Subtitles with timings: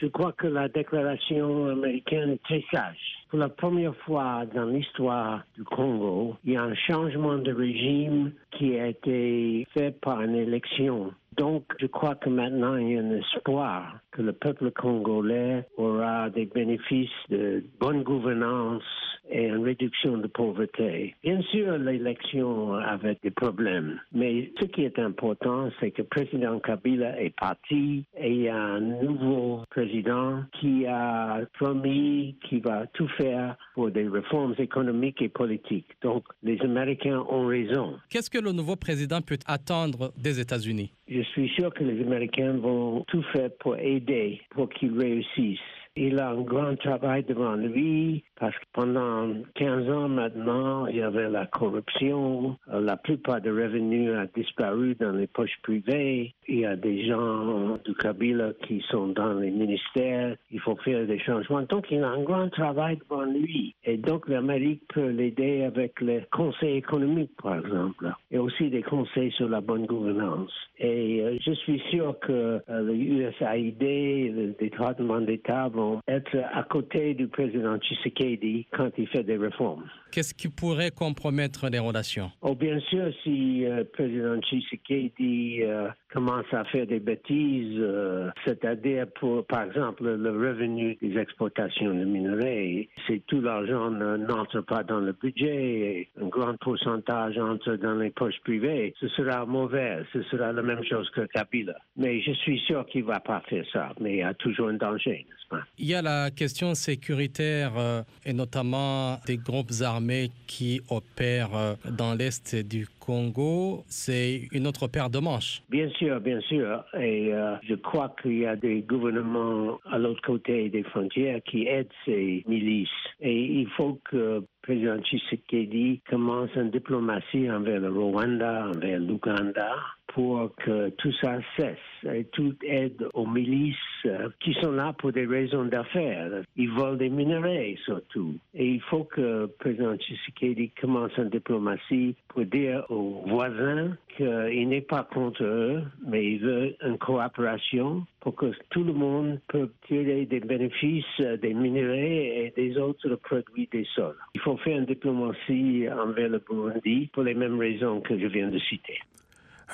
[0.00, 2.96] Je crois que la déclaration américaine est très sage.
[3.28, 8.32] Pour la première fois dans l'histoire du Congo, il y a un changement de régime
[8.50, 11.12] qui a été fait par une élection.
[11.36, 16.30] Donc, je crois que maintenant, il y a un espoir que le peuple congolais aura
[16.30, 18.82] des bénéfices de bonne gouvernance
[19.30, 21.14] et une réduction de pauvreté.
[21.22, 26.58] Bien sûr, l'élection avait des problèmes, mais ce qui est important, c'est que le président
[26.58, 32.86] Kabila est parti et il y a un nouveau président qui a promis qu'il va
[32.88, 35.88] tout faire pour des réformes économiques et politiques.
[36.02, 37.98] Donc, les Américains ont raison.
[38.08, 40.92] Qu'est-ce que le nouveau président peut attendre des États-Unis?
[41.08, 45.58] Je suis sûr que les Américains vont tout faire pour aider, pour qu'il réussisse.
[45.96, 51.02] Il a un grand travail devant lui parce que pendant 15 ans maintenant, il y
[51.02, 52.56] avait la corruption.
[52.68, 56.34] La plupart des revenus a disparu dans les poches privées.
[56.46, 60.36] Il y a des gens du Kabila qui sont dans les ministères.
[60.50, 61.62] Il faut faire des changements.
[61.62, 63.74] Donc, il a un grand travail devant lui.
[63.84, 69.32] Et donc, l'Amérique peut l'aider avec les conseils économiques, par exemple, et aussi des conseils
[69.32, 70.52] sur la bonne gouvernance.
[70.78, 76.62] Et euh, je suis sûr que euh, le USAID, le département d'État vont être à
[76.62, 79.84] côté du président Tshisekedi quand il fait des réformes.
[80.10, 82.30] Qu'est-ce qui pourrait compromettre les relations?
[82.42, 89.06] Oh, bien sûr, si le président Tshisekedi euh, commence à faire des bêtises, euh, c'est-à-dire
[89.18, 95.00] pour, par exemple, le revenu des exportations de minerais, c'est tout l'argent n'entre pas dans
[95.00, 100.22] le budget, et un grand pourcentage entre dans les poches privées, ce sera mauvais, ce
[100.24, 101.74] sera la même chose que Kabila.
[101.96, 104.74] Mais je suis sûr qu'il va pas faire ça, mais il y a toujours un
[104.74, 105.62] danger, n'est-ce pas?
[105.78, 111.74] Il y a la question sécuritaire euh, et notamment des groupes armés qui opèrent euh,
[111.90, 113.82] dans l'est du Congo.
[113.88, 115.62] C'est une autre paire de manches.
[115.70, 116.84] Bien sûr, bien sûr.
[116.94, 121.66] Et euh, je crois qu'il y a des gouvernements à l'autre côté des frontières qui
[121.66, 122.88] aident ces milices.
[123.20, 129.72] Et il faut que président Tshisekedi commence une diplomatie envers le Rwanda, envers l'Ouganda,
[130.14, 131.78] pour que tout ça cesse
[132.12, 133.76] et toute aide aux milices
[134.06, 136.42] euh, qui sont là pour des raisons d'affaires.
[136.56, 138.34] Ils volent des minerais surtout.
[138.54, 144.68] Et il faut que le président Tshisekedi commence une diplomatie pour dire aux voisins qu'il
[144.68, 149.70] n'est pas contre eux, mais il veut une coopération pour que tout le monde peut
[149.86, 154.16] tirer des bénéfices des minerais et des autres produits des sols.
[154.34, 158.48] Il faut faire une diplomatie envers le Burundi pour les mêmes raisons que je viens
[158.48, 158.98] de citer.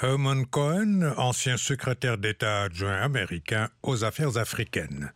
[0.03, 5.13] Herman Cohen, ancien secrétaire d'État adjoint américain aux affaires africaines.